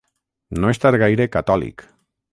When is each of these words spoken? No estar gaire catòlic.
No 0.63 0.71
estar 0.75 0.93
gaire 1.05 1.27
catòlic. 1.37 1.89